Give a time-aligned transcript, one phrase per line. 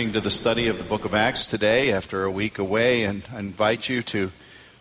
[0.00, 3.22] Returning to the study of the book of Acts today after a week away, and
[3.34, 4.32] I invite you to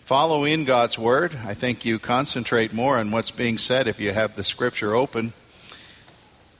[0.05, 1.35] follow in God's Word.
[1.45, 5.33] I think you concentrate more on what's being said if you have the Scripture open.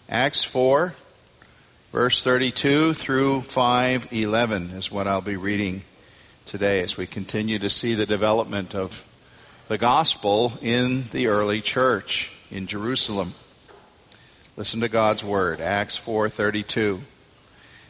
[0.09, 0.93] Acts 4,
[1.93, 5.83] verse 32 through 5:11 is what I'll be reading
[6.45, 9.05] today as we continue to see the development of
[9.69, 13.35] the gospel in the early church in Jerusalem.
[14.57, 16.99] Listen to God's word, Acts 4:32.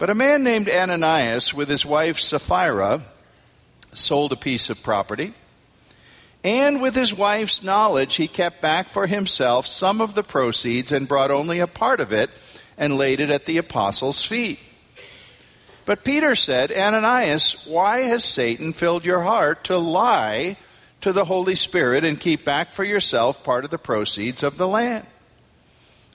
[0.00, 3.02] But a man named Ananias, with his wife Sapphira,
[3.92, 5.34] sold a piece of property.
[6.42, 11.06] And with his wife's knowledge, he kept back for himself some of the proceeds and
[11.06, 12.30] brought only a part of it
[12.78, 14.58] and laid it at the apostles' feet.
[15.84, 20.56] But Peter said, Ananias, why has Satan filled your heart to lie
[21.02, 24.66] to the Holy Spirit and keep back for yourself part of the proceeds of the
[24.66, 25.04] land?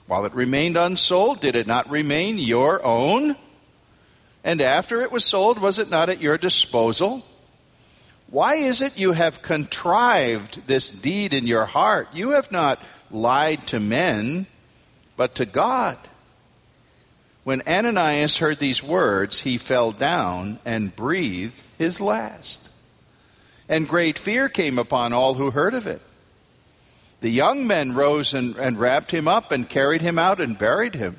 [0.08, 3.36] While it remained unsold, did it not remain your own?
[4.46, 7.26] And after it was sold, was it not at your disposal?
[8.28, 12.08] Why is it you have contrived this deed in your heart?
[12.14, 12.80] You have not
[13.10, 14.46] lied to men,
[15.16, 15.98] but to God.
[17.42, 22.70] When Ananias heard these words, he fell down and breathed his last.
[23.68, 26.02] And great fear came upon all who heard of it.
[27.20, 30.94] The young men rose and, and wrapped him up and carried him out and buried
[30.94, 31.18] him.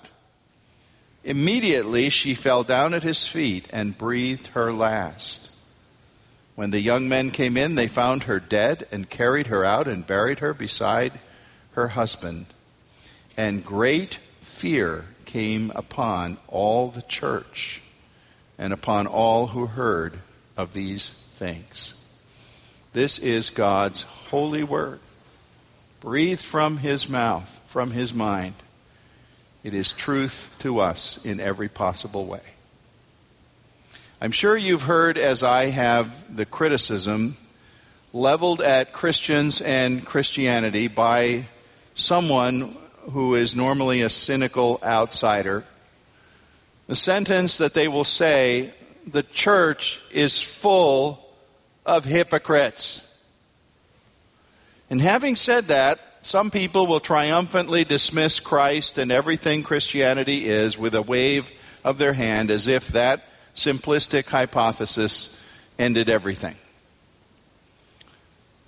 [1.23, 5.51] Immediately she fell down at his feet and breathed her last.
[6.55, 10.05] When the young men came in, they found her dead and carried her out and
[10.05, 11.13] buried her beside
[11.73, 12.47] her husband.
[13.37, 17.81] And great fear came upon all the church
[18.57, 20.19] and upon all who heard
[20.57, 22.03] of these things.
[22.93, 24.99] This is God's holy word,
[25.99, 28.55] breathed from his mouth, from his mind
[29.63, 32.41] it is truth to us in every possible way.
[34.19, 37.37] I'm sure you've heard, as I have, the criticism
[38.13, 41.45] leveled at Christians and Christianity by
[41.95, 42.77] someone
[43.11, 45.63] who is normally a cynical outsider.
[46.87, 48.71] The sentence that they will say,
[49.07, 51.25] the church is full
[51.85, 53.07] of hypocrites.
[54.89, 60.93] And having said that, some people will triumphantly dismiss Christ and everything Christianity is with
[60.93, 61.51] a wave
[61.83, 63.23] of their hand as if that
[63.55, 65.43] simplistic hypothesis
[65.79, 66.55] ended everything.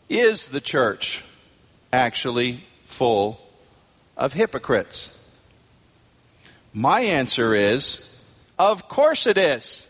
[0.10, 1.24] Is the church
[1.92, 3.40] actually full
[4.18, 5.20] of hypocrites?
[6.74, 8.26] My answer is,
[8.58, 9.88] of course it is.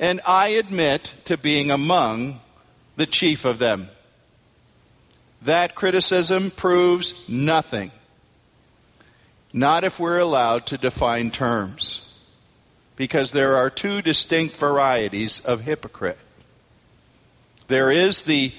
[0.00, 2.40] And I admit to being among
[2.96, 3.88] the chief of them.
[5.44, 7.90] That criticism proves nothing.
[9.52, 12.14] Not if we're allowed to define terms.
[12.96, 16.18] Because there are two distinct varieties of hypocrite.
[17.66, 18.52] There is the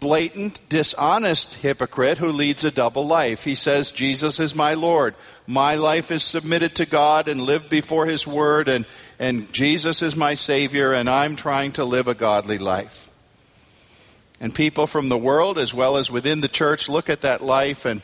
[0.00, 3.44] blatant, dishonest hypocrite who leads a double life.
[3.44, 5.14] He says, Jesus is my Lord.
[5.46, 8.84] My life is submitted to God and lived before His Word, and,
[9.18, 13.07] and Jesus is my Savior, and I'm trying to live a godly life.
[14.40, 17.84] And people from the world, as well as within the church, look at that life
[17.84, 18.02] and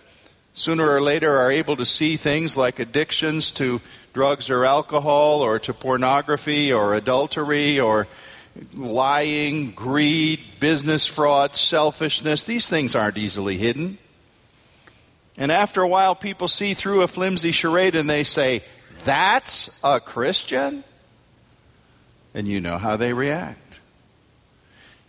[0.53, 3.81] sooner or later are able to see things like addictions to
[4.13, 8.07] drugs or alcohol, or to pornography, or adultery, or
[8.73, 12.45] lying, greed, business fraud, selfishness.
[12.45, 13.99] These things aren't easily hidden.
[15.37, 18.63] And after a while, people see through a flimsy charade and they say,
[19.05, 20.85] That's a Christian?
[22.33, 23.64] And you know how they react.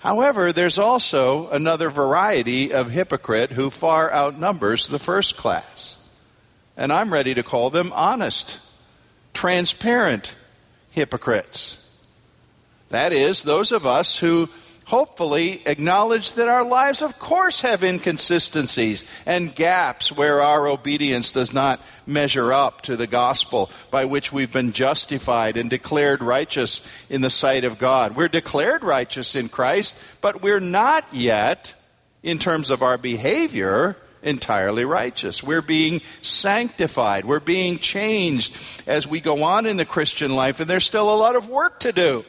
[0.06, 5.98] However, there's also another variety of hypocrite who far outnumbers the first class.
[6.78, 8.62] And I'm ready to call them honest,
[9.34, 10.36] transparent
[10.92, 11.90] hypocrites.
[12.90, 14.48] That is, those of us who
[14.85, 21.53] hopefully acknowledge that our lives, of course, have inconsistencies and gaps where our obedience does
[21.53, 27.21] not measure up to the gospel by which we've been justified and declared righteous in
[27.21, 28.15] the sight of God.
[28.15, 31.73] We're declared righteous in Christ, but we're not yet,
[32.21, 35.43] in terms of our behavior, entirely righteous.
[35.43, 37.25] We're being sanctified.
[37.25, 38.55] We're being changed
[38.87, 41.79] as we go on in the Christian life, and there's still a lot of work
[41.81, 42.25] to do.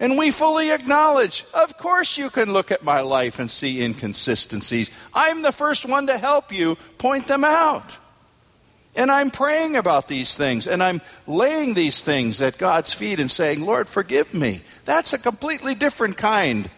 [0.00, 4.90] And we fully acknowledge, of course, you can look at my life and see inconsistencies.
[5.12, 7.98] I'm the first one to help you point them out.
[8.96, 13.30] And I'm praying about these things, and I'm laying these things at God's feet and
[13.30, 14.62] saying, Lord, forgive me.
[14.86, 16.70] That's a completely different kind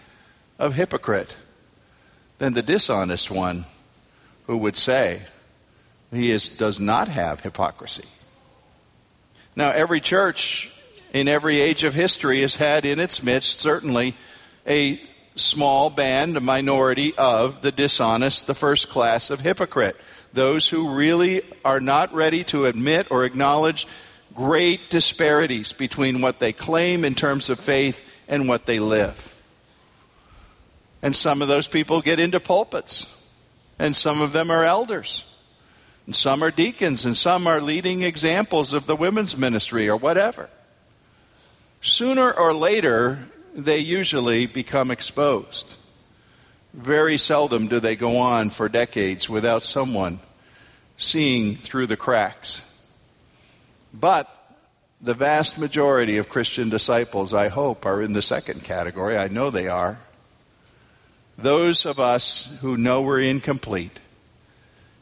[0.59, 1.37] of hypocrite
[2.39, 3.65] than the dishonest one
[4.47, 5.23] who would say
[6.13, 8.09] he is, does not have hypocrisy.
[9.55, 10.71] Now, every church
[11.13, 14.15] in every age of history has had in its midst certainly
[14.67, 14.99] a
[15.37, 19.97] small band, a minority of the dishonest, the first class of hypocrite.
[20.33, 23.87] Those who really are not ready to admit or acknowledge
[24.35, 29.29] great disparities between what they claim in terms of faith and what they live.
[31.03, 33.23] And some of those people get into pulpits,
[33.79, 35.29] and some of them are elders.
[36.07, 40.49] And some are deacons, and some are leading examples of the women's ministry or whatever
[41.83, 43.19] sooner or later,
[43.55, 45.77] they usually become exposed.
[46.73, 50.21] Very seldom do they go on for decades without someone
[50.97, 52.69] seeing through the cracks.
[53.93, 54.31] But
[55.01, 59.19] the vast majority of Christian disciples, I hope, are in the second category.
[59.19, 59.99] I know they are.
[61.37, 63.99] Those of us who know we're incomplete,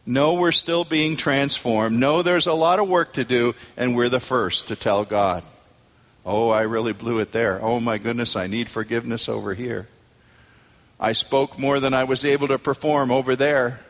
[0.07, 4.09] know we're still being transformed, know there's a lot of work to do, and we're
[4.09, 5.45] the first to tell God.
[6.25, 7.61] Oh, I really blew it there.
[7.63, 9.89] Oh, my goodness, I need forgiveness over here.
[10.99, 13.81] I spoke more than I was able to perform over there.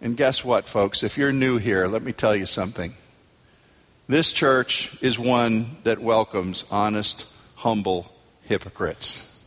[0.00, 1.02] And guess what, folks?
[1.02, 2.94] If you're new here, let me tell you something.
[4.08, 8.12] This church is one that welcomes honest, humble
[8.42, 9.44] hypocrites.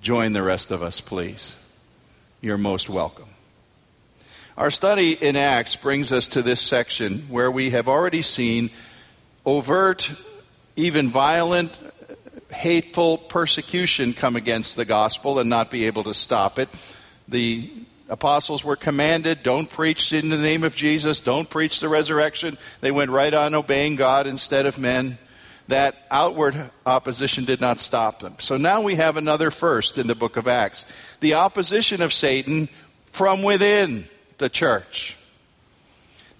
[0.00, 1.56] Join the rest of us, please.
[2.40, 3.28] You're most welcome.
[4.56, 8.70] Our study in Acts brings us to this section where we have already seen
[9.44, 10.12] overt,
[10.76, 11.76] even violent,
[12.52, 16.68] hateful persecution come against the gospel and not be able to stop it.
[17.28, 17.70] The
[18.08, 22.58] apostles were commanded don't preach in the name of Jesus, don't preach the resurrection.
[22.80, 25.18] They went right on obeying God instead of men.
[25.68, 28.34] That outward opposition did not stop them.
[28.40, 30.84] So now we have another first in the book of Acts
[31.20, 32.68] the opposition of Satan
[33.06, 34.04] from within
[34.38, 35.16] the church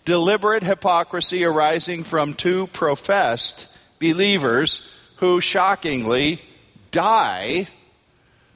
[0.04, 6.40] deliberate hypocrisy arising from two professed believers who shockingly
[6.90, 7.68] die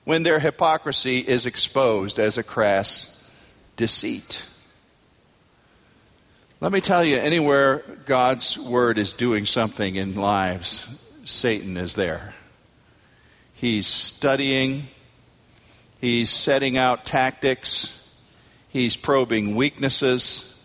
[0.04, 3.30] when their hypocrisy is exposed as a crass
[3.76, 4.44] deceit.
[6.60, 12.34] Let me tell you, anywhere God's word is doing something in lives, Satan is there.
[13.52, 14.84] He's studying,
[16.00, 18.10] he's setting out tactics,
[18.68, 20.55] he's probing weaknesses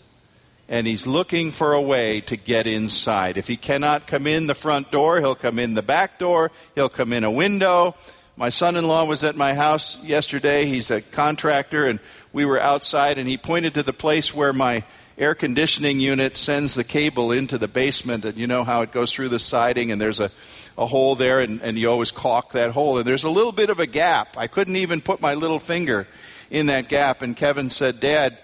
[0.72, 3.38] and he's looking for a way to get inside.
[3.38, 6.88] If he cannot come in the front door, he'll come in the back door, he'll
[6.88, 7.94] come in a window.
[8.38, 10.66] My son in law was at my house yesterday.
[10.66, 12.00] He's a contractor, and
[12.32, 14.86] we were outside, and he pointed to the place where my
[15.18, 19.12] air conditioning unit sends the cable into the basement, and you know how it goes
[19.12, 20.32] through the siding, and there's a,
[20.78, 22.98] a hole there, and, and you always caulk that hole.
[22.98, 24.38] And there's a little bit of a gap.
[24.38, 26.08] I couldn't even put my little finger
[26.50, 27.22] in that gap.
[27.22, 28.38] And Kevin said, Dad,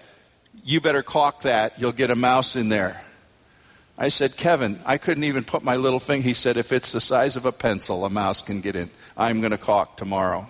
[0.68, 1.78] you better caulk that.
[1.78, 3.00] You'll get a mouse in there.
[3.96, 6.28] I said, Kevin, I couldn't even put my little finger.
[6.28, 8.90] He said, if it's the size of a pencil, a mouse can get in.
[9.16, 10.46] I'm going to caulk tomorrow.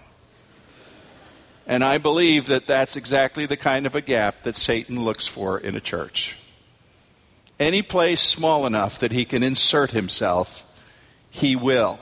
[1.69, 5.57] And I believe that that's exactly the kind of a gap that Satan looks for
[5.57, 6.37] in a church.
[7.61, 10.65] Any place small enough that he can insert himself,
[11.31, 12.01] he will.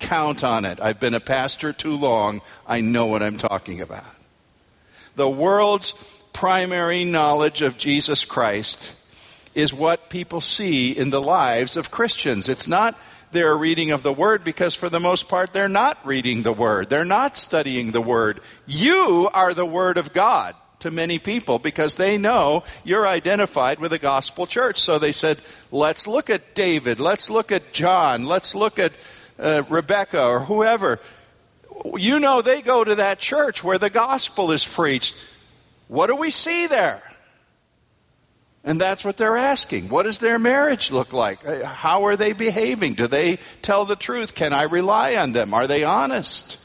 [0.00, 0.80] Count on it.
[0.80, 2.42] I've been a pastor too long.
[2.66, 4.04] I know what I'm talking about.
[5.14, 5.92] The world's
[6.32, 8.96] primary knowledge of Jesus Christ
[9.54, 12.48] is what people see in the lives of Christians.
[12.48, 12.98] It's not
[13.32, 16.90] their reading of the Word because, for the most part, they're not reading the Word.
[16.90, 18.40] They're not studying the Word.
[18.66, 23.92] You are the Word of God to many people because they know you're identified with
[23.92, 24.78] a gospel church.
[24.80, 28.92] So they said, let's look at David, let's look at John, let's look at
[29.38, 31.00] uh, Rebecca or whoever.
[31.96, 35.16] You know, they go to that church where the gospel is preached.
[35.92, 37.02] What do we see there?
[38.64, 39.90] And that's what they're asking.
[39.90, 41.46] What does their marriage look like?
[41.46, 42.94] Uh, how are they behaving?
[42.94, 44.34] Do they tell the truth?
[44.34, 45.52] Can I rely on them?
[45.52, 46.58] Are they honest?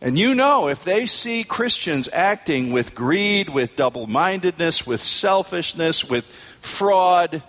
[0.00, 6.08] And you know, if they see Christians acting with greed, with double mindedness, with selfishness,
[6.08, 6.24] with
[6.60, 7.42] fraud,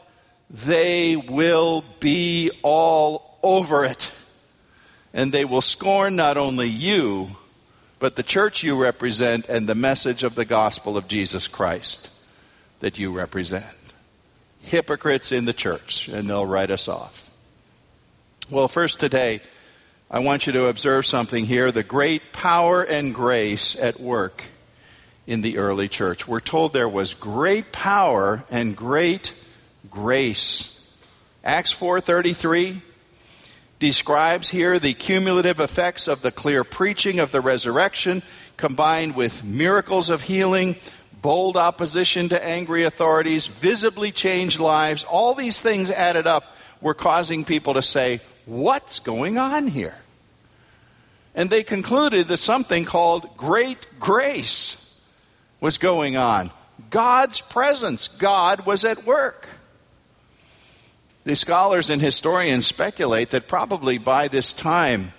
[0.49, 4.11] they will be all over it.
[5.13, 7.35] And they will scorn not only you,
[7.99, 12.13] but the church you represent and the message of the gospel of Jesus Christ
[12.79, 13.65] that you represent.
[14.61, 17.31] Hypocrites in the church, and they'll write us off.
[18.49, 19.41] Well, first today,
[20.09, 24.43] I want you to observe something here the great power and grace at work
[25.25, 26.27] in the early church.
[26.27, 29.33] We're told there was great power and great
[29.91, 30.95] grace.
[31.43, 32.81] Acts 4:33
[33.79, 38.23] describes here the cumulative effects of the clear preaching of the resurrection
[38.57, 40.75] combined with miracles of healing,
[41.21, 46.43] bold opposition to angry authorities, visibly changed lives, all these things added up
[46.81, 49.95] were causing people to say, What's going on here?
[51.35, 55.05] And they concluded that something called great grace
[55.59, 56.51] was going on.
[56.89, 59.49] God's presence, God was at work.
[61.27, 65.11] The scholars and historians speculate that probably by this time,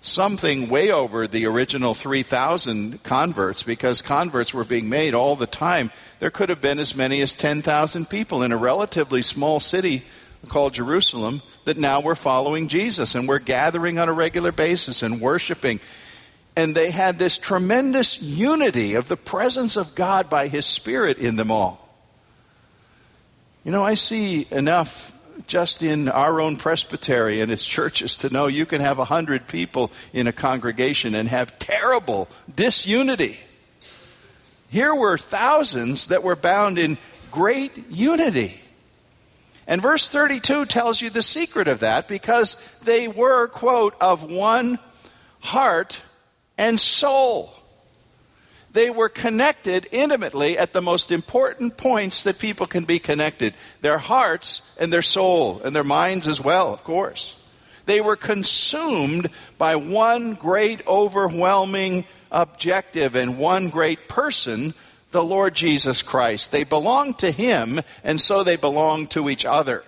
[0.00, 5.92] something way over the original 3,000 converts because converts were being made all the time.
[6.18, 10.02] There could have been as many as 10,000 people in a relatively small city
[10.48, 15.20] called Jerusalem that now were following Jesus and were gathering on a regular basis and
[15.20, 15.78] worshiping.
[16.56, 21.36] And they had this tremendous unity of the presence of God by His Spirit in
[21.36, 21.88] them all.
[23.64, 28.46] You know, I see enough just in our own presbytery and its churches to know
[28.46, 33.38] you can have a hundred people in a congregation and have terrible disunity.
[34.68, 36.98] Here were thousands that were bound in
[37.30, 38.58] great unity.
[39.66, 44.78] And verse 32 tells you the secret of that because they were, quote, of one
[45.40, 46.00] heart
[46.58, 47.54] and soul.
[48.72, 53.98] They were connected intimately at the most important points that people can be connected their
[53.98, 57.38] hearts and their soul, and their minds as well, of course.
[57.84, 64.72] They were consumed by one great, overwhelming objective and one great person,
[65.10, 66.52] the Lord Jesus Christ.
[66.52, 69.84] They belonged to Him, and so they belonged to each other.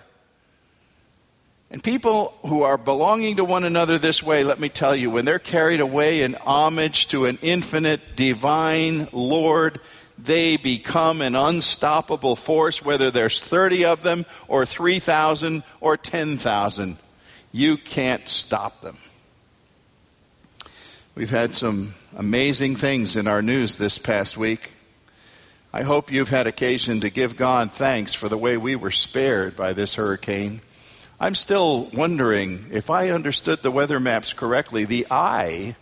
[1.75, 5.25] And people who are belonging to one another this way, let me tell you, when
[5.25, 9.81] they're carried away in homage to an infinite, divine Lord,
[10.17, 16.95] they become an unstoppable force, whether there's 30 of them, or 3,000, or 10,000.
[17.51, 18.97] You can't stop them.
[21.13, 24.71] We've had some amazing things in our news this past week.
[25.73, 29.57] I hope you've had occasion to give God thanks for the way we were spared
[29.57, 30.61] by this hurricane.
[31.19, 35.75] I'm still wondering if I understood the weather maps correctly, the eye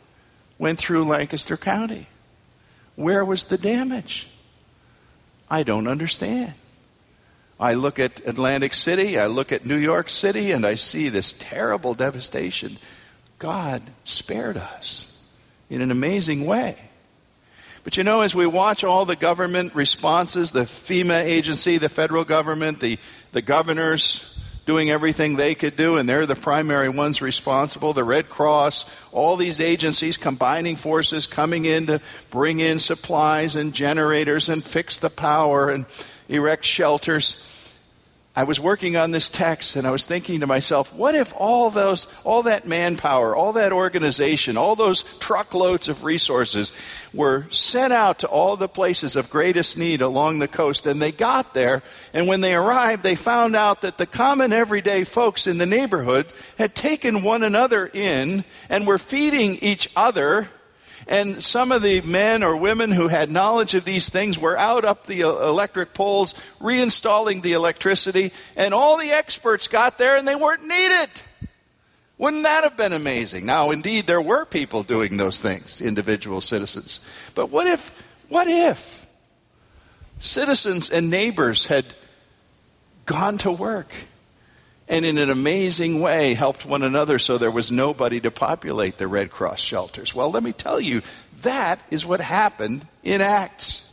[0.60, 2.08] went through Lancaster County.
[2.96, 4.28] Where was the damage?
[5.50, 6.54] I don't understand.
[7.60, 11.34] I look at Atlantic City, I look at New York City, and I see this
[11.34, 12.78] terrible devastation.
[13.40, 15.28] God spared us
[15.70, 16.78] in an amazing way.
[17.84, 22.24] But you know, as we watch all the government responses, the FEMA agency, the federal
[22.24, 22.98] government, the,
[23.34, 24.33] the governors,
[24.65, 27.93] doing everything they could do, and they're the primary ones responsible.
[27.93, 32.01] The Red Cross, all these agencies combining forces, coming in to
[32.32, 35.86] bring in supplies and generators and fix the power and
[36.29, 37.50] erect shelters.
[38.36, 41.70] I was working on this text and I was thinking to myself, what if all
[41.70, 46.72] those all that manpower, all that organization, all those truckloads of resources
[47.13, 51.12] were sent out to all the places of greatest need along the coast and they
[51.12, 55.60] got there and when they arrived they found out that the common everyday folks in
[55.60, 56.25] the neighborhood
[56.58, 60.50] had taken one another in and were feeding each other
[61.07, 64.86] and some of the men or women who had knowledge of these things were out
[64.86, 70.36] up the electric poles reinstalling the electricity, and all the experts got there and they
[70.36, 71.10] weren't needed.
[72.17, 73.45] Wouldn't that have been amazing?
[73.45, 77.05] Now, indeed, there were people doing those things, individual citizens.
[77.36, 77.89] But what if,
[78.29, 79.05] what if
[80.19, 81.86] citizens and neighbors had
[83.05, 83.89] gone to work?
[84.88, 89.08] And in an amazing way helped one another so there was nobody to populate the
[89.08, 90.13] Red Cross shelters.
[90.13, 91.02] Well, let me tell you,
[91.42, 93.90] that is what happened in Acts.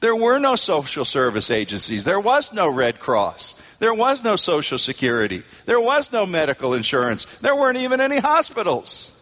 [0.00, 2.04] There were no social service agencies.
[2.04, 3.60] There was no Red Cross.
[3.78, 5.42] There was no Social Security.
[5.66, 7.26] There was no medical insurance.
[7.38, 9.16] There weren't even any hospitals.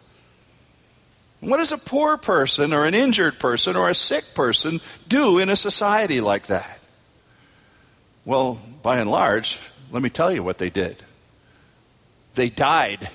[1.41, 5.49] What does a poor person or an injured person or a sick person do in
[5.49, 6.79] a society like that?
[8.25, 9.59] Well, by and large,
[9.91, 10.97] let me tell you what they did.
[12.35, 13.09] They died.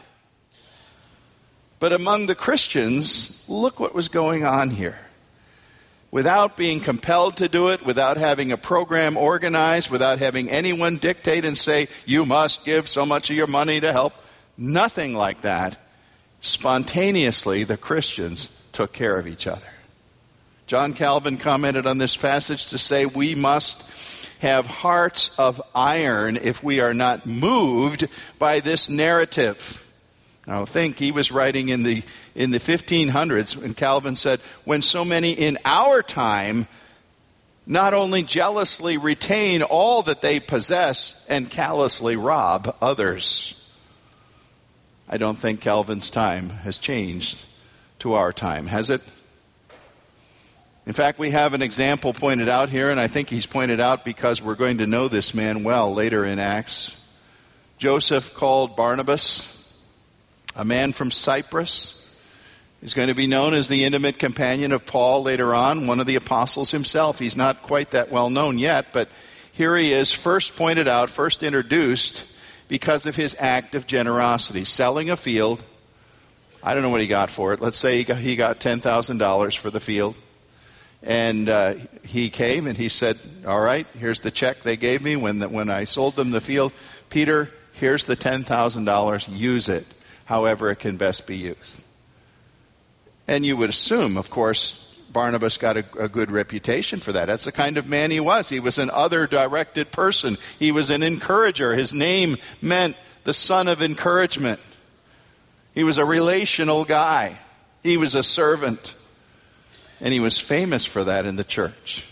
[1.78, 4.98] But among the Christians, look what was going on here.
[6.10, 11.44] Without being compelled to do it, without having a program organized, without having anyone dictate
[11.44, 14.12] and say, you must give so much of your money to help,
[14.56, 15.76] nothing like that.
[16.40, 19.66] Spontaneously, the Christians took care of each other.
[20.66, 23.82] John Calvin commented on this passage to say, we must
[24.44, 28.06] have hearts of iron if we are not moved
[28.38, 29.80] by this narrative.
[30.46, 32.02] Now think he was writing in the
[32.34, 36.66] in the 1500s when Calvin said when so many in our time
[37.66, 43.72] not only jealously retain all that they possess and callously rob others.
[45.08, 47.44] I don't think Calvin's time has changed
[48.00, 49.02] to our time, has it?
[50.86, 54.04] In fact, we have an example pointed out here, and I think he's pointed out
[54.04, 57.00] because we're going to know this man well later in Acts.
[57.78, 59.82] Joseph called Barnabas,
[60.54, 62.00] a man from Cyprus.
[62.82, 66.06] He's going to be known as the intimate companion of Paul later on, one of
[66.06, 67.18] the apostles himself.
[67.18, 69.08] He's not quite that well known yet, but
[69.52, 72.30] here he is, first pointed out, first introduced
[72.68, 75.62] because of his act of generosity, selling a field.
[76.62, 77.60] I don't know what he got for it.
[77.62, 80.14] Let's say he got, $10,000 for the field.
[81.04, 85.16] And uh, he came and he said, All right, here's the check they gave me
[85.16, 86.72] when, the, when I sold them the field.
[87.10, 89.38] Peter, here's the $10,000.
[89.38, 89.86] Use it
[90.24, 91.82] however it can best be used.
[93.28, 97.26] And you would assume, of course, Barnabas got a, a, good reputation for that.
[97.26, 98.48] That's the kind of man he was.
[98.48, 101.74] He was an other directed person, he was an encourager.
[101.74, 104.60] His name meant the son of encouragement.
[105.74, 107.36] He was a relational guy,
[107.82, 108.96] he was a servant.
[110.04, 112.06] And he was famous for that in the church.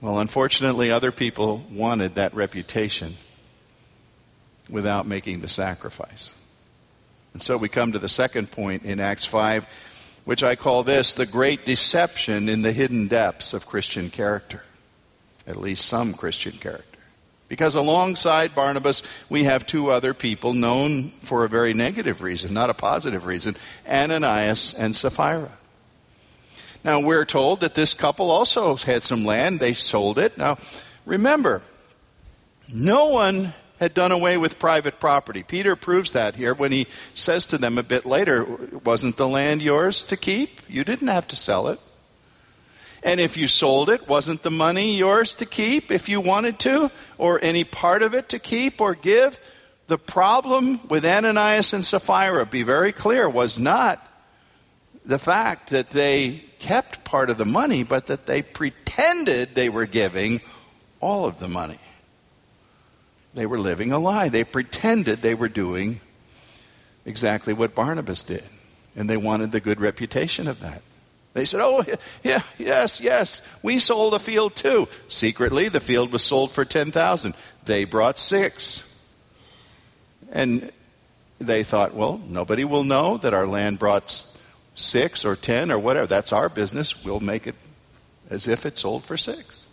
[0.00, 3.16] Well, unfortunately, other people wanted that reputation
[4.70, 6.34] without making the sacrifice.
[7.34, 9.66] And so we come to the second point in Acts 5,
[10.24, 14.62] which I call this the great deception in the hidden depths of Christian character,
[15.46, 16.98] at least some Christian character.
[17.48, 22.70] Because alongside Barnabas, we have two other people known for a very negative reason, not
[22.70, 23.54] a positive reason
[23.86, 25.57] Ananias and Sapphira.
[26.88, 29.60] Now, we're told that this couple also had some land.
[29.60, 30.38] They sold it.
[30.38, 30.56] Now,
[31.04, 31.60] remember,
[32.66, 35.42] no one had done away with private property.
[35.42, 38.46] Peter proves that here when he says to them a bit later,
[38.84, 40.62] Wasn't the land yours to keep?
[40.66, 41.78] You didn't have to sell it.
[43.02, 46.90] And if you sold it, wasn't the money yours to keep if you wanted to,
[47.18, 49.38] or any part of it to keep or give?
[49.88, 54.02] The problem with Ananias and Sapphira, be very clear, was not
[55.04, 59.86] the fact that they kept part of the money, but that they pretended they were
[59.86, 60.40] giving
[61.00, 61.78] all of the money.
[63.34, 64.28] They were living a lie.
[64.28, 66.00] They pretended they were doing
[67.04, 68.44] exactly what Barnabas did.
[68.96, 70.82] And they wanted the good reputation of that.
[71.34, 71.84] They said, Oh,
[72.24, 74.88] yeah, yes, yes, we sold a field too.
[75.08, 77.34] Secretly, the field was sold for 10,000.
[77.64, 78.84] They brought six.
[80.32, 80.72] And
[81.38, 84.10] they thought, Well, nobody will know that our land brought
[84.78, 86.06] six or ten or whatever.
[86.06, 87.04] That's our business.
[87.04, 87.54] We'll make it
[88.30, 89.66] as if it sold for six.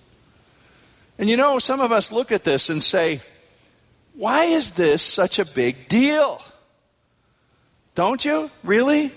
[1.18, 3.22] And you know, some of us look at this and say,
[4.16, 6.42] why is this such a big deal?
[7.96, 8.50] Don't you?
[8.64, 9.12] Really?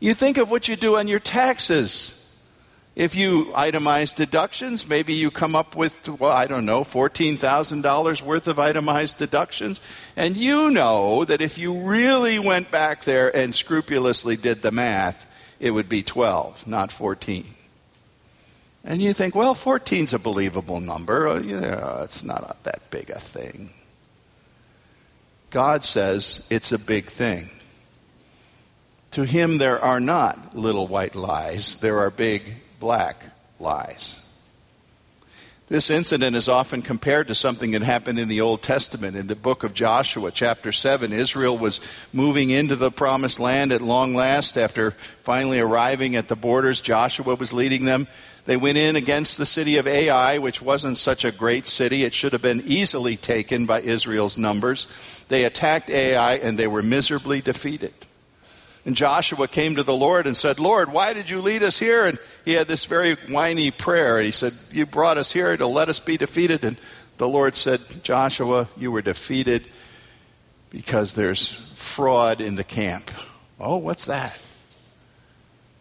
[0.00, 2.27] You think of what you do on your taxes.
[2.98, 8.48] If you itemize deductions, maybe you come up with, well, I don't know, $14,000 worth
[8.48, 9.80] of itemized deductions.
[10.16, 15.26] And you know that if you really went back there and scrupulously did the math,
[15.60, 17.44] it would be 12, not 14.
[18.82, 21.28] And you think, well, 14 is a believable number.
[21.28, 23.70] Uh, you know, it's not that big a thing.
[25.50, 27.48] God says it's a big thing.
[29.12, 32.42] To him, there are not little white lies, there are big
[32.78, 33.24] black
[33.60, 34.24] lies.
[35.68, 39.18] This incident is often compared to something that happened in the Old Testament.
[39.18, 43.82] In the book of Joshua, chapter 7, Israel was moving into the promised land at
[43.82, 44.92] long last after
[45.24, 46.80] finally arriving at the borders.
[46.80, 48.08] Joshua was leading them.
[48.46, 52.02] They went in against the city of Ai, which wasn't such a great city.
[52.02, 54.86] It should have been easily taken by Israel's numbers.
[55.28, 57.92] They attacked Ai and they were miserably defeated.
[58.88, 62.06] And Joshua came to the Lord and said, Lord, why did you lead us here?
[62.06, 64.18] And he had this very whiny prayer.
[64.18, 66.64] He said, You brought us here to let us be defeated.
[66.64, 66.78] And
[67.18, 69.66] the Lord said, Joshua, you were defeated
[70.70, 73.10] because there's fraud in the camp.
[73.60, 74.38] Oh, what's that?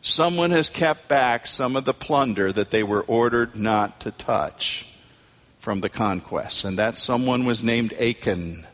[0.02, 4.86] Someone has kept back some of the plunder that they were ordered not to touch
[5.60, 6.66] from the conquest.
[6.66, 8.68] And that someone was named Achan.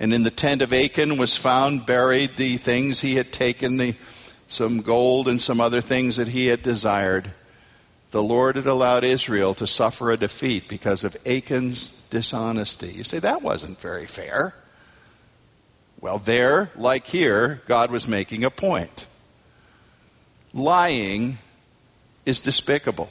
[0.00, 3.94] And in the tent of Achan was found buried the things he had taken, the,
[4.48, 7.32] some gold and some other things that he had desired.
[8.10, 12.88] The Lord had allowed Israel to suffer a defeat because of Achan's dishonesty.
[12.88, 14.54] You say, that wasn't very fair.
[16.00, 19.06] Well, there, like here, God was making a point.
[20.54, 21.36] Lying
[22.24, 23.10] is despicable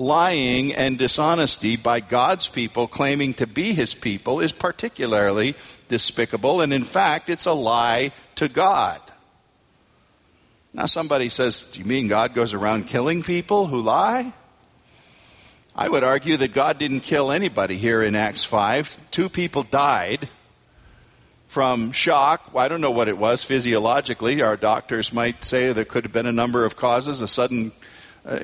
[0.00, 5.54] lying and dishonesty by God's people claiming to be his people is particularly
[5.88, 9.00] despicable, and in fact, it's a lie to God.
[10.72, 14.32] Now, somebody says, Do you mean God goes around killing people who lie?
[15.76, 19.10] I would argue that God didn't kill anybody here in Acts 5.
[19.10, 20.28] Two people died
[21.46, 22.50] from shock.
[22.54, 24.40] I don't know what it was physiologically.
[24.40, 27.72] Our doctors might say there could have been a number of causes a sudden
[28.24, 28.40] uh,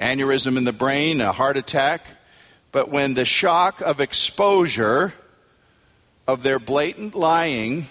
[0.00, 2.02] aneurysm in the brain, a heart attack.
[2.72, 5.12] But when the shock of exposure
[6.26, 7.86] of their blatant lying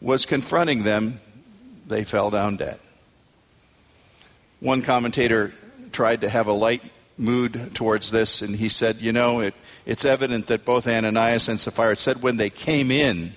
[0.00, 1.20] was confronting them,
[1.86, 2.78] they fell down dead.
[4.60, 5.52] One commentator
[5.92, 6.82] tried to have a light
[7.18, 9.54] mood towards this, and he said, You know, it,
[9.86, 13.32] it's evident that both Ananias and Sapphira said when they came in,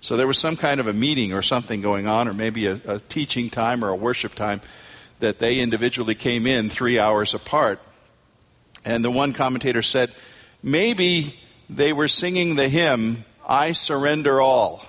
[0.00, 2.80] so there was some kind of a meeting or something going on, or maybe a,
[2.86, 4.60] a teaching time or a worship time
[5.20, 7.80] that they individually came in three hours apart.
[8.84, 10.10] And the one commentator said,
[10.62, 11.34] maybe
[11.68, 14.84] they were singing the hymn, I Surrender All.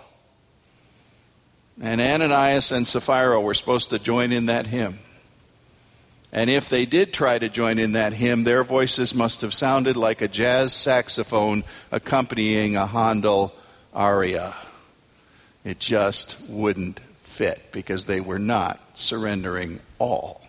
[1.81, 4.99] And Ananias and Sapphira were supposed to join in that hymn.
[6.31, 9.95] And if they did try to join in that hymn, their voices must have sounded
[9.95, 13.53] like a jazz saxophone accompanying a Handel
[13.93, 14.53] aria.
[15.63, 16.99] It just wouldn't
[17.37, 20.41] fit because they were not surrendering all.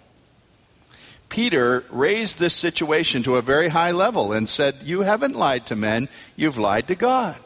[1.29, 5.77] Peter raised this situation to a very high level and said, You haven't lied to
[5.77, 7.37] men, you've lied to God.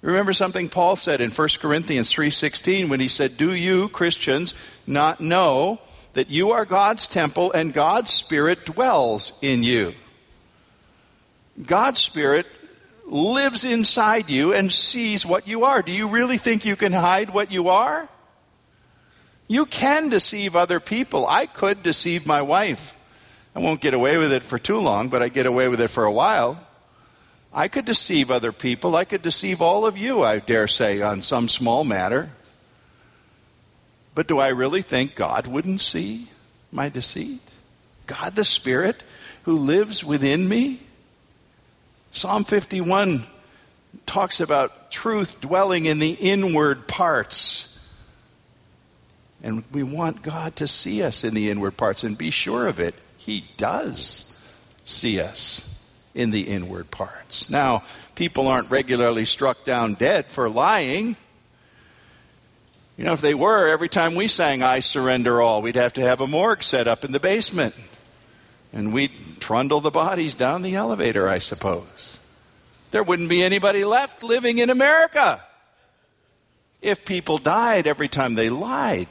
[0.00, 4.54] Remember something Paul said in 1 Corinthians 3:16 when he said, "Do you Christians
[4.86, 5.80] not know
[6.12, 9.94] that you are God's temple and God's spirit dwells in you?"
[11.66, 12.46] God's spirit
[13.10, 15.82] lives inside you and sees what you are.
[15.82, 18.08] Do you really think you can hide what you are?
[19.48, 21.26] You can deceive other people.
[21.26, 22.94] I could deceive my wife.
[23.56, 25.88] I won't get away with it for too long, but I get away with it
[25.88, 26.60] for a while.
[27.52, 28.94] I could deceive other people.
[28.94, 32.30] I could deceive all of you, I dare say, on some small matter.
[34.14, 36.28] But do I really think God wouldn't see
[36.70, 37.40] my deceit?
[38.06, 39.02] God the Spirit
[39.44, 40.80] who lives within me?
[42.10, 43.24] Psalm 51
[44.06, 47.66] talks about truth dwelling in the inward parts.
[49.42, 52.80] And we want God to see us in the inward parts and be sure of
[52.80, 52.94] it.
[53.16, 54.34] He does
[54.84, 55.68] see us
[56.14, 57.50] in the inward parts.
[57.50, 61.14] Now, people aren't regularly struck down dead for lying.
[62.96, 66.00] You know, if they were, every time we sang I Surrender All, we'd have to
[66.00, 67.76] have a morgue set up in the basement.
[68.72, 72.18] And we'd trundle the bodies down the elevator, I suppose.
[72.90, 75.42] There wouldn't be anybody left living in America
[76.80, 79.08] if people died every time they lied.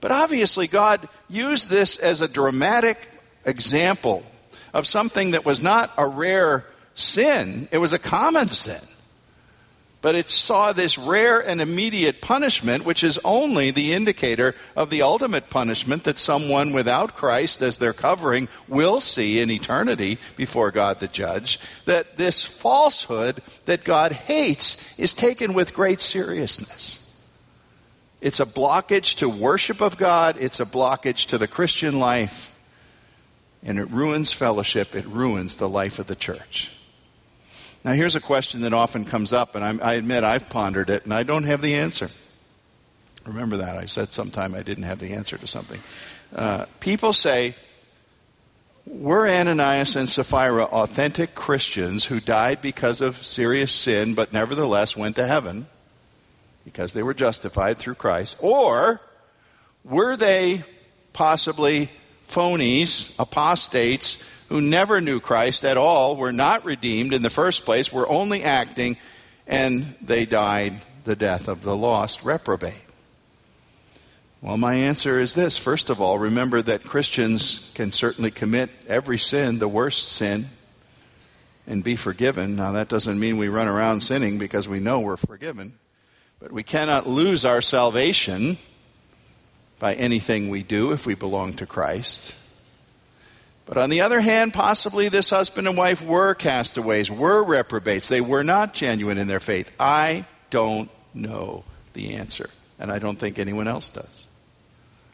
[0.00, 3.08] But obviously, God used this as a dramatic
[3.44, 4.24] example
[4.72, 6.64] of something that was not a rare
[6.94, 8.95] sin, it was a common sin.
[10.06, 15.02] But it saw this rare and immediate punishment, which is only the indicator of the
[15.02, 21.00] ultimate punishment that someone without Christ as their covering will see in eternity before God
[21.00, 21.58] the judge.
[21.86, 27.12] That this falsehood that God hates is taken with great seriousness.
[28.20, 32.56] It's a blockage to worship of God, it's a blockage to the Christian life,
[33.64, 36.75] and it ruins fellowship, it ruins the life of the church.
[37.86, 41.04] Now, here's a question that often comes up, and I'm, i admit I've pondered it,
[41.04, 42.10] and I don't have the answer.
[43.24, 43.78] Remember that.
[43.78, 45.80] I said sometime I didn't have the answer to something.
[46.34, 47.54] Uh, people say,
[48.84, 55.16] were Ananias and Sapphira authentic Christians who died because of serious sin, but nevertheless went
[55.16, 55.66] to heaven?
[56.66, 58.36] because they were justified through Christ?
[58.40, 59.00] Or
[59.84, 60.64] were they
[61.12, 61.88] possibly
[62.28, 67.92] phonies, apostates, who never knew Christ at all, were not redeemed in the first place,
[67.92, 68.96] were only acting,
[69.46, 72.74] and they died the death of the lost reprobate?
[74.42, 75.56] Well, my answer is this.
[75.58, 80.46] First of all, remember that Christians can certainly commit every sin, the worst sin,
[81.66, 82.54] and be forgiven.
[82.54, 85.78] Now, that doesn't mean we run around sinning because we know we're forgiven.
[86.38, 88.58] But we cannot lose our salvation
[89.78, 92.34] by anything we do if we belong to Christ.
[93.66, 98.08] But on the other hand, possibly this husband and wife were castaways, were reprobates.
[98.08, 99.74] They were not genuine in their faith.
[99.78, 102.48] I don't know the answer,
[102.78, 104.26] and I don't think anyone else does.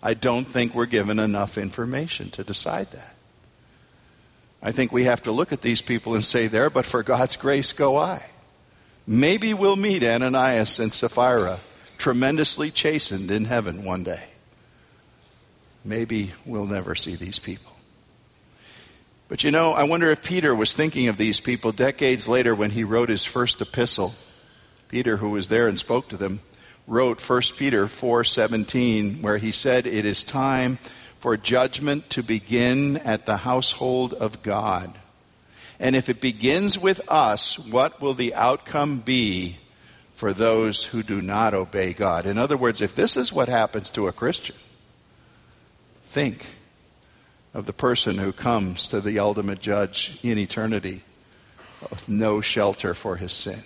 [0.03, 3.15] I don't think we're given enough information to decide that.
[4.63, 7.37] I think we have to look at these people and say, There, but for God's
[7.37, 8.27] grace go I.
[9.07, 11.59] Maybe we'll meet Ananias and Sapphira,
[11.99, 14.25] tremendously chastened in heaven one day.
[15.85, 17.72] Maybe we'll never see these people.
[19.33, 22.73] But you know, I wonder if Peter was thinking of these people decades later when
[22.73, 24.15] he wrote his first epistle.
[24.89, 26.41] Peter, who was there and spoke to them,
[26.87, 30.77] wrote 1 Peter 4:17 where he said it is time
[31.19, 34.93] for judgment to begin at the household of God.
[35.81, 39.57] And if it begins with us, what will the outcome be
[40.15, 42.27] for those who do not obey God?
[42.27, 44.57] In other words, if this is what happens to a Christian,
[46.05, 46.49] think
[47.55, 51.03] of the person who comes to the ultimate judge in eternity
[51.91, 53.61] with no shelter for his sin.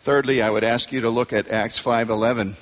[0.00, 2.56] Thirdly, I would ask you to look at Acts 5:11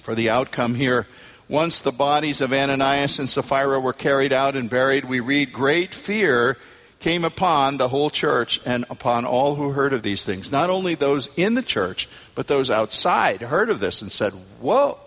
[0.00, 1.06] for the outcome here.
[1.48, 5.94] Once the bodies of Ananias and Sapphira were carried out and buried, we read great
[5.94, 6.58] fear
[6.98, 10.50] came upon the whole church and upon all who heard of these things.
[10.50, 14.98] Not only those in the church, but those outside heard of this and said, Whoa,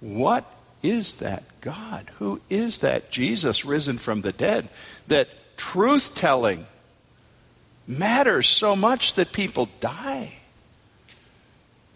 [0.00, 0.44] what
[0.82, 2.10] is that God?
[2.18, 4.68] Who is that Jesus risen from the dead?
[5.08, 6.66] That truth telling
[7.86, 10.34] matters so much that people die.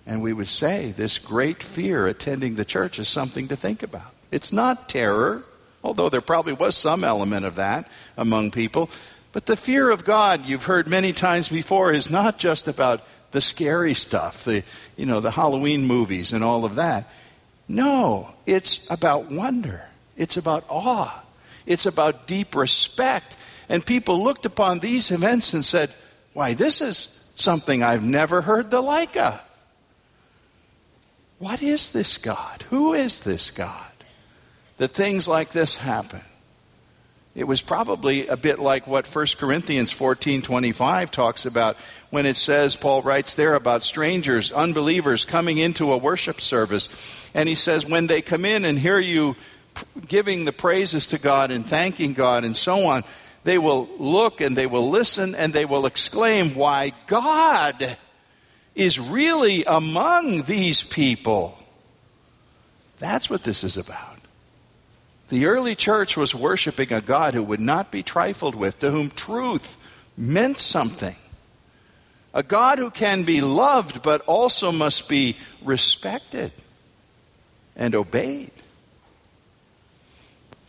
[0.07, 4.15] And we would say this great fear attending the church is something to think about.
[4.31, 5.45] It's not terror,
[5.83, 8.89] although there probably was some element of that among people.
[9.33, 13.41] But the fear of God, you've heard many times before, is not just about the
[13.41, 14.63] scary stuff, the,
[14.97, 17.11] you know, the Halloween movies and all of that.
[17.69, 19.87] No, it's about wonder.
[20.17, 21.25] It's about awe.
[21.67, 23.37] It's about deep respect.
[23.69, 25.93] And people looked upon these events and said,
[26.33, 29.41] why, this is something I've never heard the like of.
[31.39, 32.65] What is this God?
[32.71, 33.91] Who is this God?
[34.79, 36.21] That things like this happen.
[37.37, 41.77] It was probably a bit like what 1 Corinthians 14:25 talks about
[42.09, 46.89] when it says Paul writes there about strangers, unbelievers coming into a worship service.
[47.35, 49.37] And he says when they come in and hear you
[50.09, 53.05] giving the praises to God and thanking God and so on,
[53.45, 57.99] they will look and they will listen and they will exclaim, "Why God
[58.75, 61.59] is really among these people."
[62.99, 64.16] That's what this is about.
[65.29, 69.11] The early church was worshiping a God who would not be trifled with, to whom
[69.11, 69.77] truth
[70.17, 71.17] meant something.
[72.33, 76.53] A God who can be loved, but also must be respected
[77.75, 78.53] and obeyed.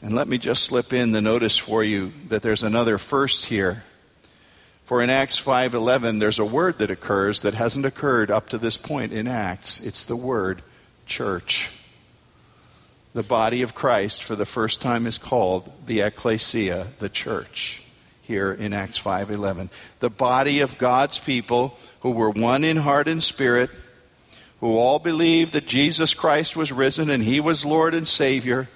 [0.02, 3.84] And let me just slip in the notice for you that there's another first here.
[4.86, 8.78] For in Acts 5:11 there's a word that occurs that hasn't occurred up to this
[8.78, 9.82] point in Acts.
[9.82, 10.62] It's the word
[11.06, 11.70] church
[13.18, 17.82] the body of Christ for the first time is called the ecclesia, the church,
[18.22, 19.72] here in Acts 5:11.
[20.02, 23.72] The body of God's people who were one in heart and spirit,
[24.60, 28.70] who all believed that Jesus Christ was risen and he was Lord and Savior,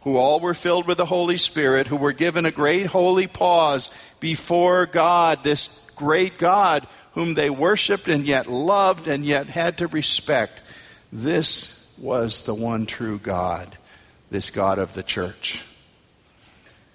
[0.00, 3.88] who all were filled with the Holy Spirit, who were given a great holy pause
[4.18, 9.86] before God, this great God whom they worshiped and yet loved and yet had to
[9.86, 10.60] respect.
[11.12, 13.76] This was the one true God,
[14.30, 15.62] this God of the church.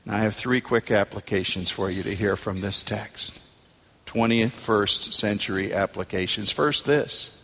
[0.05, 3.41] Now, I have three quick applications for you to hear from this text.
[4.05, 6.51] 21st century applications.
[6.51, 7.41] First, this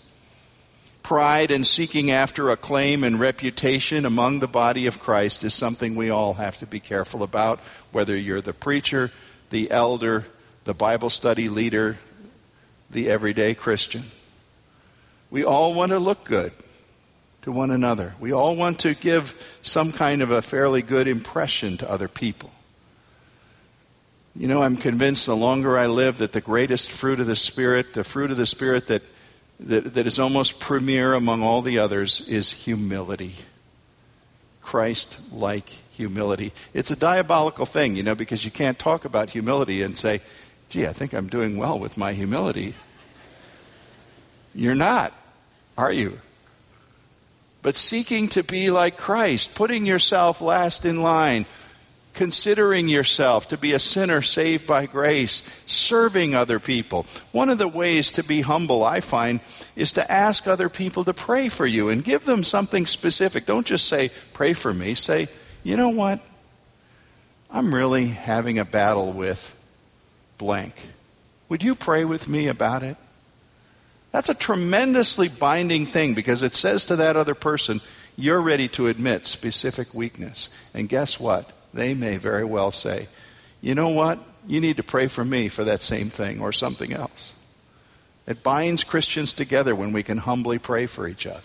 [1.04, 6.10] pride and seeking after acclaim and reputation among the body of Christ is something we
[6.10, 7.60] all have to be careful about,
[7.92, 9.12] whether you're the preacher,
[9.50, 10.26] the elder,
[10.64, 11.98] the Bible study leader,
[12.90, 14.04] the everyday Christian.
[15.32, 16.54] We all want to look good
[17.44, 18.14] to one another.
[18.20, 22.52] We all want to give some kind of a fairly good impression to other people.
[24.36, 27.94] You know, I'm convinced the longer I live that the greatest fruit of the Spirit,
[27.94, 29.04] the fruit of the Spirit that
[29.62, 33.36] that, that is almost premier among all the others is humility.
[34.62, 36.54] Christ like humility.
[36.74, 40.22] It's a diabolical thing, you know, because you can't talk about humility and say,
[40.70, 42.74] gee, I think I'm doing well with my humility.
[44.54, 45.14] You're not,
[45.78, 46.20] are you?
[47.62, 51.46] But seeking to be like Christ, putting yourself last in line,
[52.14, 57.06] considering yourself to be a sinner saved by grace, serving other people.
[57.32, 59.40] One of the ways to be humble, I find,
[59.76, 63.46] is to ask other people to pray for you and give them something specific.
[63.46, 64.96] Don't just say, pray for me.
[64.96, 65.28] Say,
[65.64, 66.20] you know what?
[67.50, 69.56] I'm really having a battle with
[70.38, 70.74] blank.
[71.50, 72.98] Would you pray with me about it?
[74.12, 77.82] That's a tremendously binding thing because it says to that other person,
[78.18, 80.50] you're ready to admit specific weakness.
[80.74, 81.52] And guess what?
[81.74, 83.08] they may very well say,
[83.62, 84.20] you know what?
[84.48, 87.36] You need to pray for me for that same thing or something else.
[88.28, 91.42] It binds Christians together when we can humbly pray for each other.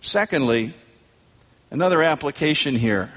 [0.00, 0.72] Secondly,
[1.70, 3.10] another application here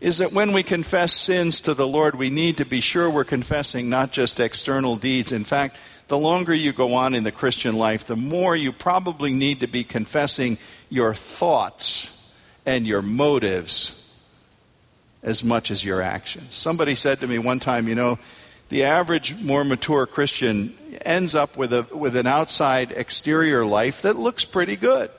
[0.00, 3.24] is that when we confess sins to the Lord, we need to be sure we're
[3.24, 5.32] confessing not just external deeds.
[5.32, 5.76] In fact,
[6.08, 9.66] the longer you go on in the Christian life, the more you probably need to
[9.66, 10.58] be confessing
[10.90, 12.34] your thoughts
[12.66, 14.14] and your motives
[15.22, 16.54] as much as your actions.
[16.54, 18.18] Somebody said to me one time, you know,
[18.68, 24.16] the average more mature Christian ends up with, a, with an outside exterior life that
[24.16, 25.10] looks pretty good.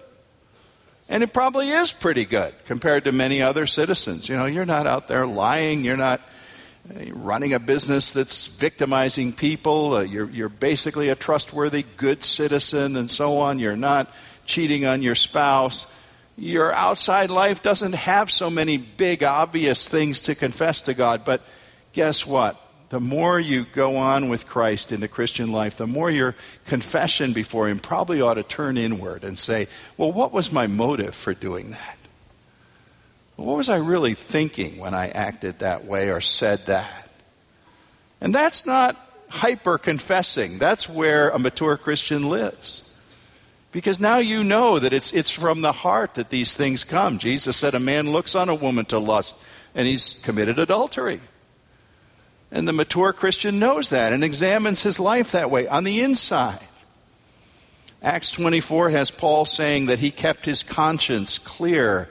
[1.08, 4.30] And it probably is pretty good compared to many other citizens.
[4.30, 6.22] You know, you're not out there lying, you're not
[7.12, 13.10] running a business that's victimizing people, uh, you're, you're basically a trustworthy, good citizen, and
[13.10, 13.60] so on.
[13.60, 14.12] You're not
[14.46, 15.96] cheating on your spouse
[16.40, 21.24] your outside life doesn't have so many big, obvious things to confess to God.
[21.26, 21.42] But
[21.94, 22.60] guess what?
[22.90, 27.34] The more you go on with Christ in the Christian life, the more your confession
[27.34, 31.34] before Him probably ought to turn inward and say, well, what was my motive for
[31.34, 31.99] doing that?
[33.40, 37.10] What was I really thinking when I acted that way or said that?
[38.20, 38.98] And that's not
[39.30, 40.60] hyper confessing.
[40.60, 43.02] That's where a mature Christian lives.
[43.72, 47.18] Because now you know that it's, it's from the heart that these things come.
[47.18, 49.38] Jesus said, A man looks on a woman to lust,
[49.74, 51.22] and he's committed adultery.
[52.52, 56.60] And the mature Christian knows that and examines his life that way on the inside.
[58.02, 62.10] Acts 24 has Paul saying that he kept his conscience clear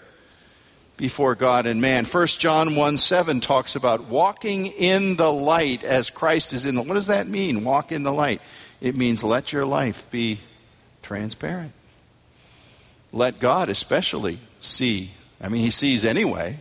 [0.99, 2.05] before God and man.
[2.05, 6.83] 1 John 1 7 talks about walking in the light as Christ is in the
[6.83, 8.43] What does that mean, walk in the light?
[8.83, 10.41] It means let your life be
[11.03, 11.73] transparent.
[13.13, 15.13] Let God especially see.
[15.41, 16.59] I mean, He sees anyway.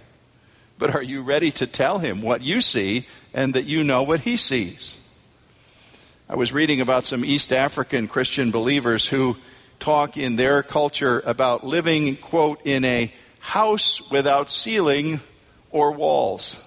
[0.80, 4.22] But are you ready to tell Him what you see and that you know what
[4.22, 5.04] He sees?
[6.30, 9.38] I was reading about some East African Christian believers who
[9.80, 13.12] talk in their culture about living, quote, in a
[13.48, 15.22] house without ceiling
[15.72, 16.64] or walls.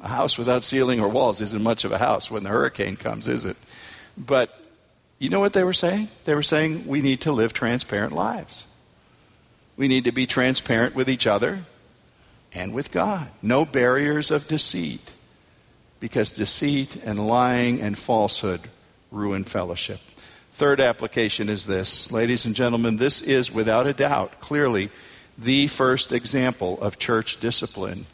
[0.00, 3.26] A house without ceiling or walls isn't much of a house when the hurricane comes,
[3.26, 3.56] is it?
[4.16, 4.56] But
[5.18, 6.06] you know what they were saying?
[6.24, 8.64] They were saying we need to live transparent lives.
[9.76, 11.64] We need to be transparent with each other
[12.52, 13.28] and with God.
[13.42, 15.14] No barriers of deceit,
[15.98, 18.60] because deceit and lying and falsehood
[19.10, 19.98] ruin fellowship.
[20.52, 22.12] Third application is this.
[22.12, 24.90] Ladies and gentlemen, this is without a doubt, clearly,
[25.36, 28.06] the first example of church discipline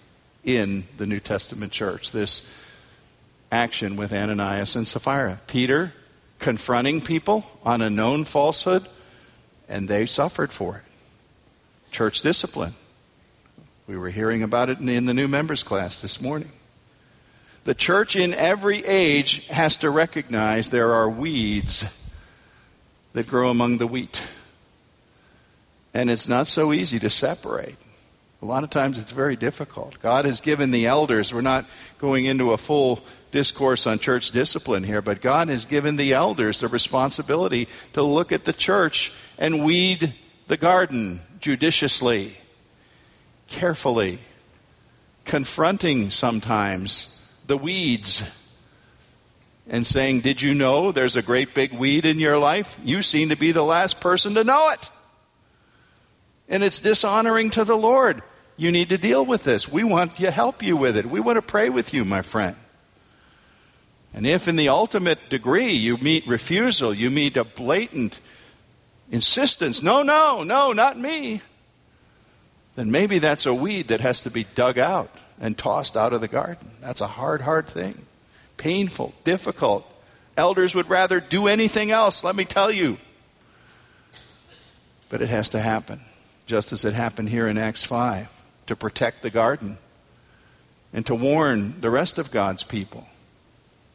[0.45, 2.13] in the New Testament church.
[2.13, 2.57] This
[3.53, 5.41] action with Ananias and Sapphira.
[5.47, 5.93] Peter
[6.39, 8.87] confronting people on a known falsehood,
[9.69, 10.83] and they suffered for it.
[11.91, 12.75] Church discipline.
[13.87, 16.51] We were hearing about it in the new members class this morning.
[17.65, 22.11] The church in every age has to recognize there are weeds
[23.13, 24.27] that grow among the wheat.
[25.93, 27.77] And it's not so easy to separate.
[28.43, 30.01] A lot of times it's very difficult.
[30.01, 31.67] God has given the elders, we're not
[31.99, 33.01] going into a full
[33.33, 38.33] discourse on church discipline here, but God has given the elders the responsibility to look
[38.33, 40.15] at the church and weed
[40.47, 42.35] the garden judiciously,
[43.47, 44.19] carefully,
[45.25, 48.25] confronting sometimes the weeds
[49.69, 52.81] and saying, Did you know there's a great big weed in your life?
[52.83, 54.91] You seem to be the last person to know it.
[56.51, 58.23] And it's dishonoring to the Lord.
[58.59, 59.69] You need to deal with this.
[59.73, 61.07] We want to help you with it.
[61.07, 62.57] We want to pray with you, my friend.
[64.13, 68.21] And if in the ultimate degree you meet refusal, you meet a blatant
[69.11, 71.43] insistence, no, no, no, not me,
[72.77, 76.21] then maybe that's a weed that has to be dug out and tossed out of
[76.21, 76.71] the garden.
[76.81, 78.07] That's a hard, hard thing.
[78.57, 79.91] Painful, difficult.
[80.37, 82.99] Elders would rather do anything else, let me tell you.
[85.09, 86.01] But it has to happen,
[86.51, 88.29] just as it happened here in Acts 5,
[88.67, 89.79] to protect the garden
[90.93, 93.07] and to warn the rest of God's people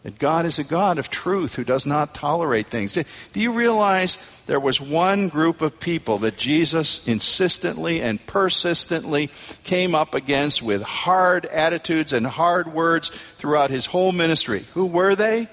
[0.03, 2.93] that God is a God of truth who does not tolerate things.
[2.93, 9.31] Do you realize there was one group of people that Jesus insistently and persistently
[9.63, 14.63] came up against with hard attitudes and hard words throughout his whole ministry?
[14.75, 15.47] Who were they?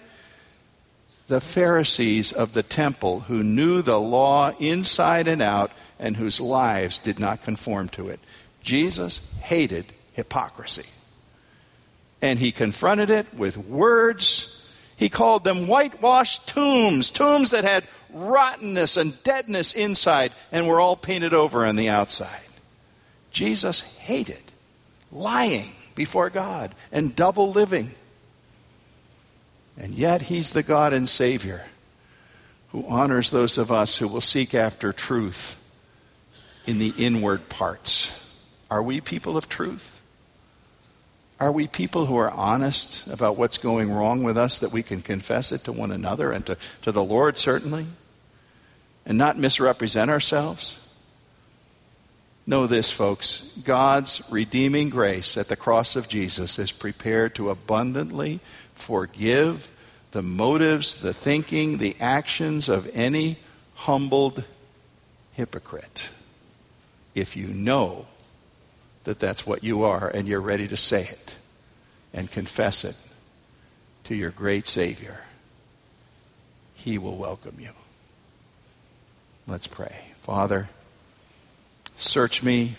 [1.28, 5.72] The Pharisees of the temple who knew the law inside and out
[6.03, 8.20] and whose lives did not conform to it.
[8.62, 10.88] Jesus hated hypocrisy
[12.20, 14.64] and he confronted it with words.
[14.96, 20.96] He called them whitewashed tombs, tombs that had rottenness and deadness inside and were all
[20.96, 22.40] painted over on the outside.
[23.32, 24.42] Jesus hated
[25.11, 27.92] lying before God and double living.
[29.76, 31.64] And yet, He's the God and Savior
[32.68, 35.61] who honors those of us who will seek after truth
[36.66, 38.18] in the inward parts.
[38.70, 40.00] Are we people of truth?
[41.40, 45.02] Are we people who are honest about what's going wrong with us, that we can
[45.02, 47.86] confess it to one another and to, to the Lord, certainly,
[49.04, 50.78] and not misrepresent ourselves?
[52.46, 58.40] Know this, folks God's redeeming grace at the cross of Jesus is prepared to abundantly
[58.74, 59.68] forgive
[60.12, 63.38] the motives, the thinking, the actions of any
[63.74, 64.44] humbled
[65.32, 66.10] hypocrite
[67.14, 68.06] if you know
[69.04, 71.36] that that's what you are and you're ready to say it
[72.14, 72.96] and confess it
[74.04, 75.20] to your great Savior,
[76.74, 77.70] He will welcome you.
[79.46, 79.94] Let's pray.
[80.22, 80.68] Father,
[81.96, 82.76] search me,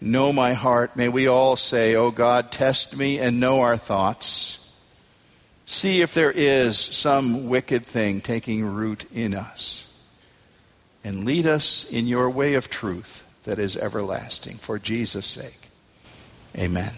[0.00, 0.96] know my heart.
[0.96, 4.72] May we all say, Oh God, test me and know our thoughts.
[5.66, 9.93] See if there is some wicked thing taking root in us.
[11.04, 14.56] And lead us in your way of truth that is everlasting.
[14.56, 15.68] For Jesus' sake.
[16.56, 16.92] Amen.